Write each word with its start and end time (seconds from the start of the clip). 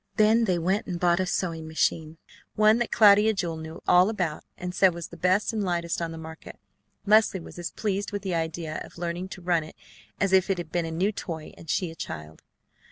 Then 0.15 0.45
they 0.45 0.57
went 0.57 0.79
at 0.79 0.85
once 0.87 0.93
and 0.93 0.99
bought 0.99 1.19
a 1.19 1.27
sewing 1.27 1.67
machine, 1.67 2.17
one 2.55 2.79
that 2.79 2.91
Julia 2.91 3.35
Cloud 3.35 3.59
knew 3.59 3.83
all 3.87 4.09
about 4.09 4.43
and 4.57 4.73
said 4.73 4.95
was 4.95 5.09
the 5.09 5.15
best 5.15 5.53
and 5.53 5.63
lightest 5.63 6.01
on 6.01 6.11
the 6.11 6.17
market. 6.17 6.57
Leslie 7.05 7.39
was 7.39 7.59
as 7.59 7.69
pleased 7.69 8.11
with 8.11 8.23
the 8.23 8.33
idea 8.33 8.81
of 8.83 8.97
learning 8.97 9.27
to 9.29 9.43
run 9.43 9.63
it 9.63 9.75
as 10.19 10.33
if 10.33 10.49
it 10.49 10.57
had 10.57 10.71
been 10.71 10.85
a 10.85 10.91
new 10.91 11.11
toy 11.11 11.53
and 11.55 11.69
she 11.69 11.91
a 11.91 11.95
child. 11.95 12.41